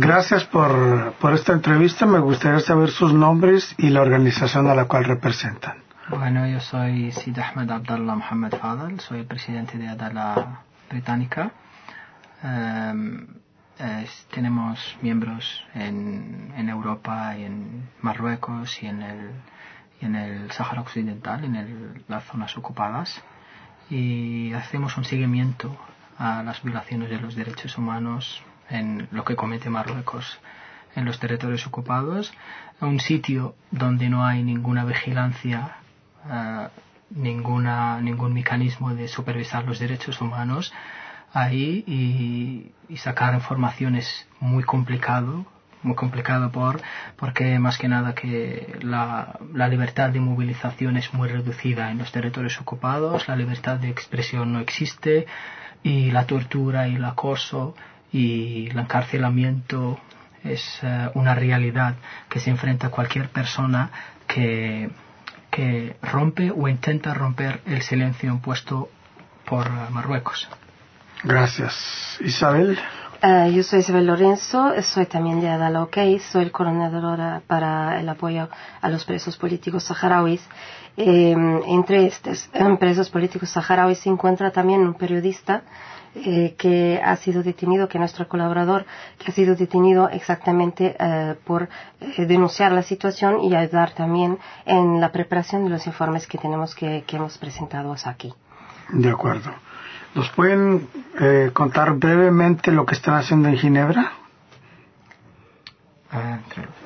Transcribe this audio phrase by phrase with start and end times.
[0.00, 2.06] Gracias por, por esta entrevista.
[2.06, 5.76] Me gustaría saber sus nombres y la organización a la cual representan.
[6.08, 11.52] Bueno, yo soy Sid Ahmed Abdallah Mohammed Fadal, soy el presidente de Adala Británica.
[12.42, 13.26] Um,
[13.78, 19.30] es, tenemos miembros en, en, Europa y en Marruecos y en el,
[20.00, 23.22] y en el Sáhara Occidental, en el, las zonas ocupadas,
[23.90, 25.76] y hacemos un seguimiento
[26.16, 30.38] a las violaciones de los derechos humanos en lo que comete Marruecos
[30.96, 32.32] en los territorios ocupados,
[32.80, 35.76] un sitio donde no hay ninguna vigilancia,
[36.24, 36.66] uh,
[37.10, 40.72] ninguna, ningún mecanismo de supervisar los derechos humanos,
[41.32, 45.46] ahí y, y sacar informaciones muy complicado
[45.82, 46.80] muy complicado por
[47.16, 52.60] porque más que nada que la, libertad de movilización es muy reducida en los territorios
[52.60, 55.26] ocupados, la libertad de expresión no existe
[55.82, 57.74] y la tortura y el acoso
[58.12, 59.98] y el encarcelamiento
[60.42, 61.94] es uh, una realidad
[62.28, 63.90] que se enfrenta a cualquier persona
[64.26, 64.90] que,
[65.50, 68.88] que rompe o intenta romper el silencio impuesto
[69.44, 70.48] por uh, Marruecos.
[71.22, 72.18] Gracias.
[72.20, 72.78] Isabel.
[73.22, 75.98] Uh, yo soy Isabel Lorenzo, soy también de Adala OK,
[76.32, 78.48] soy coordinadora para el apoyo
[78.80, 80.40] a los presos políticos saharauis.
[80.96, 85.62] Eh, entre estos eh, presos políticos saharauis se encuentra también un periodista
[86.14, 88.84] eh, que ha sido detenido, que nuestro colaborador,
[89.18, 91.68] que ha sido detenido exactamente eh, por
[92.00, 96.74] eh, denunciar la situación y ayudar también en la preparación de los informes que tenemos
[96.74, 98.32] que, que hemos presentado aquí.
[98.92, 99.50] De acuerdo.
[100.14, 100.88] ¿Nos pueden
[101.20, 104.12] eh, contar brevemente lo que están haciendo en Ginebra?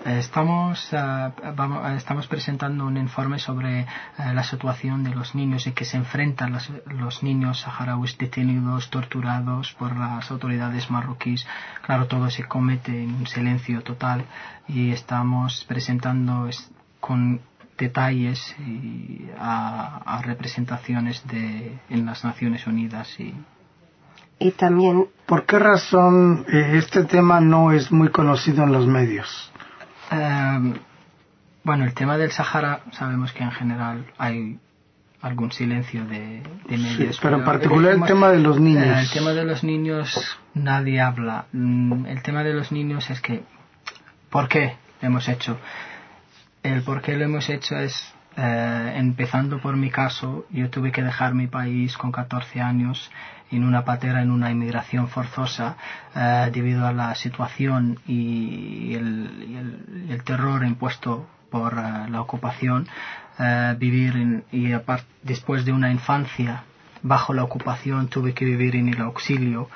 [0.05, 3.87] Estamos, uh, vamos, estamos presentando un informe sobre
[4.19, 8.91] uh, la situación de los niños y que se enfrentan los, los, niños saharauis detenidos,
[8.91, 11.47] torturados por las autoridades marroquíes.
[11.83, 14.27] Claro, todo se comete en un silencio total
[14.69, 16.51] y estamos presentando
[17.01, 17.41] con
[17.79, 23.35] detalles y a, a, representaciones de, en las Naciones Unidas y,
[24.39, 29.51] y también ¿Por qué razón eh, este tema no es muy conocido en los medios?
[30.11, 30.75] Eh,
[31.65, 34.59] bueno, el tema del Sahara sabemos que en general hay
[35.23, 37.17] algún silencio de, de medios.
[37.17, 38.85] Sí, pero, pero, en particular el tema, el tema, de los niños.
[38.85, 41.47] Eh, el tema de los niños nadie habla.
[41.53, 43.43] Mm, el tema de los niños es que,
[44.29, 45.59] ¿por qué hemos hecho?
[46.63, 51.03] El por qué lo hemos hecho es eh, empezando por mi caso, yo tuve que
[51.03, 53.11] dejar mi país con 14 años
[53.53, 55.77] en una patera, en una inmigración forzosa,
[56.17, 62.89] eh, debido a la situación y el, el, terror impuesto por uh, la ocupación,
[63.39, 66.65] uh, vivir en, y apart, después de una infancia
[67.03, 69.69] bajo la ocupación tuve que vivir en el auxilio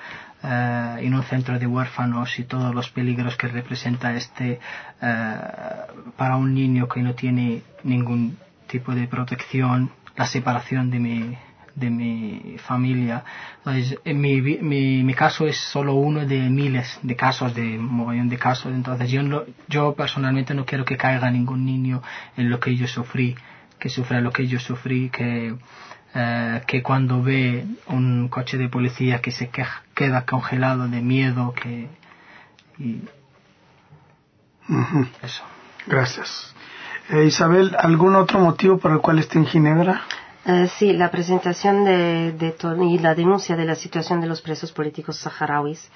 [0.43, 4.59] uh, en un centro de huérfanos y todos los peligros que representa este
[4.99, 8.37] para un niño que no tiene ningún
[8.69, 11.37] tipo de protección, la separación de mi,
[11.75, 13.25] de mi familia.
[13.59, 18.29] Entonces, en mi, mi, mi, caso es solo uno de miles de casos, de mogollón
[18.29, 18.73] de casos.
[18.73, 22.03] Entonces, yo, no, yo personalmente no quiero que caiga ningún niño
[22.37, 23.37] en lo que yo sufrí,
[23.79, 25.55] que sufra lo que yo sufrí, que,
[26.15, 31.53] eh, que cuando ve un coche de policía que se queja, queda congelado de miedo,
[31.55, 31.89] que.
[32.79, 33.03] Y,
[34.69, 35.09] uh -huh.
[35.23, 35.45] Eso.
[35.87, 36.55] Gracias.
[37.11, 40.03] Eh, Isabel, ¿algún otro motivo por el cual está en Ginebra?
[40.45, 42.55] Uh, sí, la presentación de, de
[42.85, 45.91] y la denuncia de la situación de los presos políticos saharauis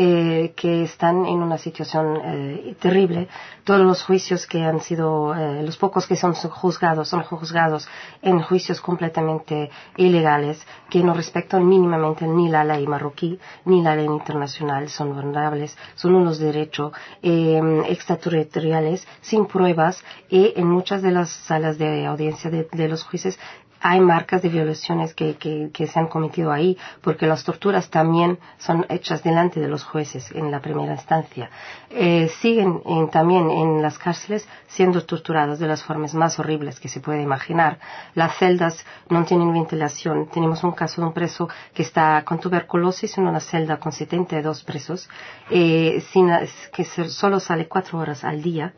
[0.00, 3.26] eh, que están en una situación eh, terrible.
[3.64, 7.88] Todos los juicios que han sido, eh, los pocos que son juzgados, son juzgados
[8.22, 14.06] en juicios completamente ilegales que no respetan mínimamente ni la ley marroquí ni la ley
[14.06, 21.76] internacional, son vulnerables, son unos derechos extraterritoriales sin pruebas y en muchas de las salas
[21.76, 23.36] de audiencia de, de los jueces
[23.80, 28.38] hay marcas de violaciones que, que, que, se han cometido ahí, porque las torturas también
[28.58, 31.50] son hechas delante de los jueces en la primera instancia.
[31.90, 36.88] Eh, siguen en, también en las cárceles siendo torturados de las formas más horribles que
[36.88, 37.78] se puede imaginar.
[38.14, 40.28] Las celdas no tienen ventilación.
[40.28, 44.64] Tenemos un caso de un preso que está con tuberculosis en una celda con 72
[44.64, 45.08] presos,
[45.50, 46.30] eh, sin,
[46.72, 48.72] que solo sale cuatro horas al día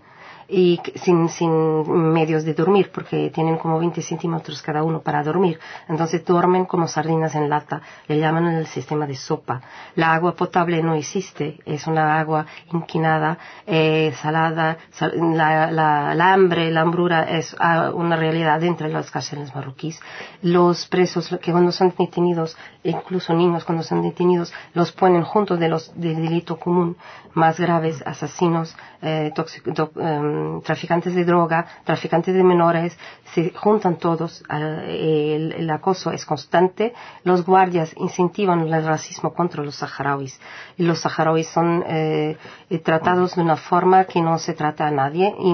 [0.51, 5.59] y sin, sin medios de dormir, porque tienen como 20 centímetros cada uno para dormir.
[5.89, 9.61] Entonces duermen como sardinas en lata, le llaman el sistema de sopa.
[9.95, 14.79] La agua potable no existe, es una agua inquinada, eh, salada,
[15.15, 20.01] la, la, hambre, la hambrura es ah, una realidad dentro de las cárceles marroquíes.
[20.43, 25.69] Los presos que cuando son detenidos, incluso niños cuando son detenidos, los ponen juntos de
[25.69, 26.97] los del delito común
[27.35, 29.33] más graves, asesinos, eh,
[30.41, 32.97] em, traficantes de droga, traficantes de menores,
[33.35, 36.93] se juntan todos, el, acoso es constante,
[37.25, 40.41] los guardias incentivan el racismo contra los saharauis
[40.77, 42.37] y los saharauis son eh,
[42.83, 45.51] tratados de una forma que no se trata a nadie, y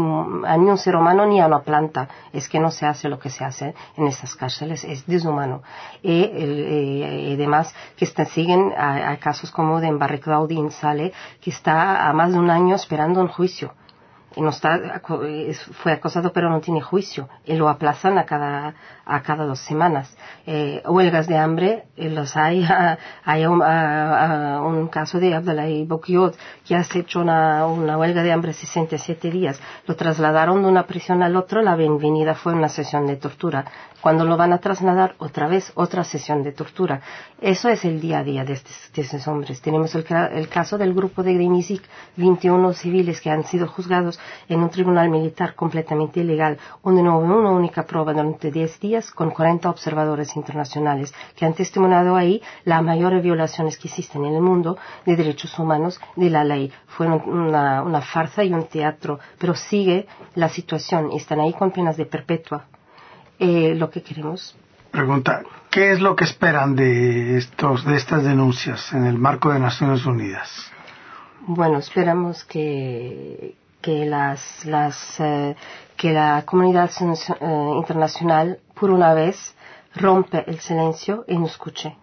[0.47, 3.19] a ni un ser humano ni a una planta, es que no se hace lo
[3.19, 5.63] que se hace en estas cárceles, es deshumano.
[6.03, 12.13] Y, eh, además que siguen a, casos como de Embarre Claudine Sale, que está a
[12.13, 13.75] más de un año esperando un juicio
[14.37, 15.01] no está,
[15.83, 18.75] fue acosado pero no tiene juicio y lo aplazan a cada,
[19.05, 20.15] a cada dos semanas.
[20.47, 22.67] Eh, huelgas de hambre eh, los hay.
[23.25, 26.37] hay un, un, caso de Abdallah Bokyot
[26.67, 29.61] que ha hecho una, una huelga de hambre 67 días.
[29.87, 31.63] Lo trasladaron de una prisión al otro.
[31.63, 33.65] La bienvenida fue una sesión de tortura.
[34.01, 37.01] Cuando lo van a trasladar, otra vez, otra sesión de tortura.
[37.41, 39.61] Eso es el día a día de, estos, de estos hombres.
[39.61, 41.83] Tenemos el, el, caso del grupo de Grimizik,
[42.17, 47.39] 21 civiles que han sido juzgados en un tribunal militar completamente ilegal, donde no hubo
[47.39, 52.83] una única prueba durante 10 días con 40 observadores internacionales que han testimoniado ahí las
[52.83, 56.73] mayores violaciones que existen en el mundo de derechos humanos de la ley.
[56.87, 61.71] Fue una, una farsa y un teatro, pero sigue la situación y están ahí con
[61.71, 62.67] penas de perpetua.
[63.39, 64.57] Eh, lo que queremos
[64.97, 69.61] Pregunta, ¿qué es lo que esperan de estos de estas denuncias en el marco de
[69.61, 70.73] Naciones Unidas?
[71.47, 73.57] Bueno, esperamos que
[73.87, 75.55] que las, las eh,
[75.97, 79.55] que la comunidad eh, internacional por una vez
[79.95, 81.97] rompe el silencio y nos escuche.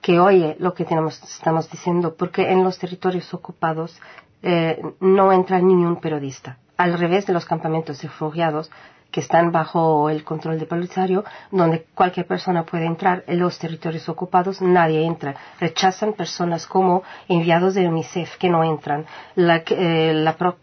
[0.00, 4.00] Que oye lo que estamos diciendo porque en los territorios ocupados
[4.42, 6.56] eh, no entra ningún periodista.
[6.78, 8.70] Al revés de los campamentos refugiados
[9.10, 14.08] que están bajo el control del Polisario, donde cualquier persona puede entrar en los territorios
[14.08, 15.34] ocupados, nadie entra.
[15.58, 19.06] Rechazan personas como enviados de UNICEF que no entran.
[19.36, 20.12] Eh,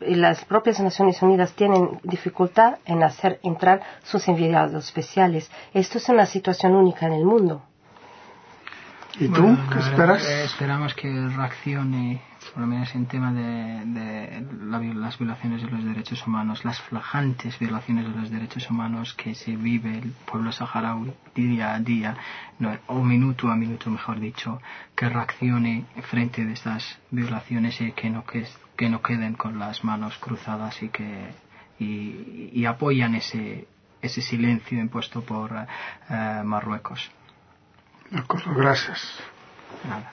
[0.01, 5.49] las propias Naciones Unidas tienen dificultad en hacer entrar sus enviados especiales.
[5.73, 7.63] Esto es una situación única en el mundo.
[9.19, 9.57] ¿Y tú?
[9.71, 10.25] ¿Qué esperas?
[10.25, 12.21] esperamos que reaccione
[12.51, 14.45] por lo menos en tema de,
[14.99, 19.55] las violaciones de los derechos humanos, las flajantes violaciones de los derechos humanos que se
[19.55, 22.15] vive el pueblo saharaui día a día,
[22.87, 24.61] o minuto a minuto, mejor dicho,
[24.95, 30.17] que reaccione frente de estas violaciones y que no, que, no queden con las manos
[30.17, 31.31] cruzadas y que
[31.79, 33.67] y, apoyan ese,
[34.01, 35.51] ese silencio impuesto por
[36.09, 37.11] eh, Marruecos.
[38.11, 39.01] De acuerdo, gracias.
[39.83, 40.11] Nada.